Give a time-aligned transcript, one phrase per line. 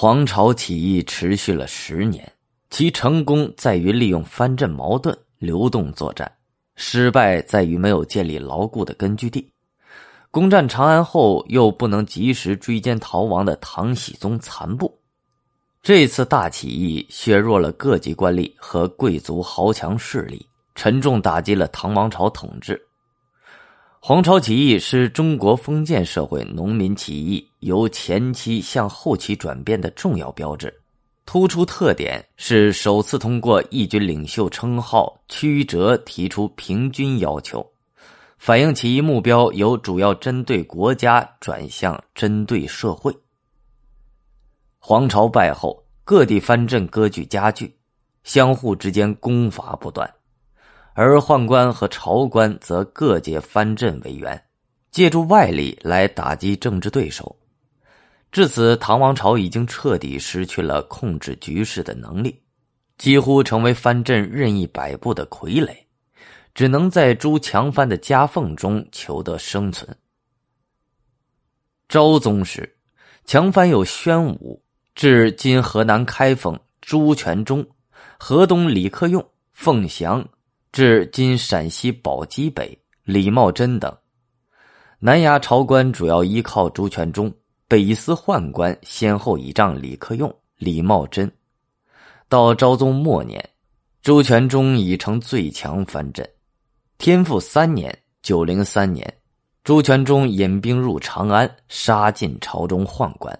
[0.00, 2.32] 黄巢起义持续了十年，
[2.70, 6.30] 其成功在于利用藩镇矛盾流动作战，
[6.76, 9.50] 失败在于没有建立牢固的根据地。
[10.30, 14.96] 攻占长安后，又不能及时追歼逃亡的唐僖宗残部。
[15.82, 20.46] 这次大起义削弱了各级官吏和贵族豪强势力，
[20.76, 22.80] 沉重打击了唐王朝统治。
[24.00, 30.72] 黄巢起义是中国封建社会农民起义由前期向后期转变的重要标志，
[31.26, 37.68] 突出特点是首次通过义军领袖称号曲折提出平均要求，
[38.38, 43.14] 反映起义目标由主要针对国家转向针对社会。
[44.78, 47.76] 黄巢败后，各地藩镇割据加剧，
[48.22, 50.08] 相互之间攻伐不断。
[51.00, 54.42] 而宦官和朝官则各借藩镇为援，
[54.90, 57.38] 借助外力来打击政治对手。
[58.32, 62.42] 至此，唐王朝已经彻底失去了控制局势的能力，
[62.96, 65.72] 几乎成为藩镇任意摆布的傀儡，
[66.52, 69.96] 只能在诸强藩的夹缝中求得生存。
[71.88, 72.76] 昭宗时，
[73.24, 74.60] 强藩有宣武，
[74.96, 77.64] 至今河南开封朱全忠、
[78.18, 80.28] 河东李克用、凤翔。
[80.70, 83.96] 至今陕西宝鸡北，李茂贞等
[84.98, 87.32] 南衙朝官主要依靠朱全忠，
[87.66, 91.30] 北司宦官先后倚仗李克用、李茂贞。
[92.28, 93.42] 到昭宗末年，
[94.02, 96.28] 朱全忠已成最强藩镇。
[96.98, 99.12] 天复三年（九零三年），
[99.64, 103.36] 朱全忠引兵入长安，杀尽朝中宦官，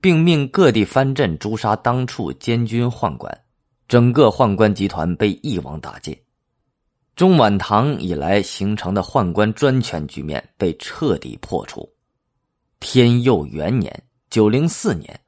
[0.00, 3.40] 并命各地藩镇诛杀当处监军宦官，
[3.86, 6.16] 整个宦官集团被一网打尽。
[7.16, 11.90] 中晚唐以来形成的宦官专权局面被彻底破除。
[12.78, 15.18] 天佑元年（九零四年），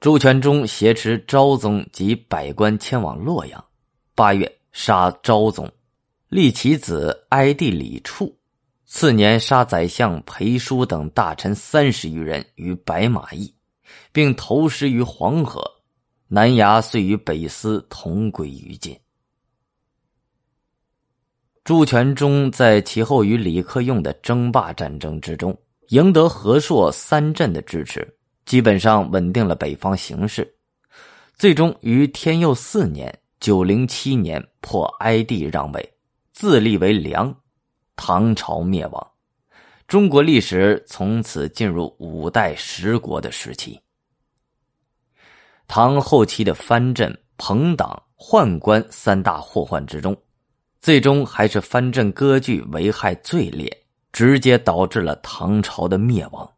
[0.00, 3.64] 朱全忠挟持昭宗及百官迁往洛阳。
[4.14, 5.66] 八月，杀昭宗，
[6.28, 8.36] 立其子哀帝李处。
[8.84, 13.50] 次年，杀宰相裴叔等大臣三十余人于白马驿，
[14.12, 15.64] 并投尸于黄河。
[16.28, 18.94] 南衙遂与北司同归于尽。
[21.70, 25.56] 朱全忠在其后与李克用的争霸战争之中，
[25.90, 28.12] 赢得和硕三镇的支持，
[28.44, 30.52] 基本上稳定了北方形势。
[31.36, 35.94] 最终于天佑四年（九零七年）破哀帝让位，
[36.32, 37.32] 自立为梁，
[37.94, 39.10] 唐朝灭亡。
[39.86, 43.80] 中国历史从此进入五代十国的时期。
[45.68, 50.20] 唐后期的藩镇、朋党、宦官三大祸患之中。
[50.80, 56.50] 最终还是藩镇割据危害最烈，直接导致了唐朝的灭亡。